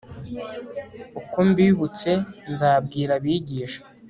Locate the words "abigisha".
3.19-3.81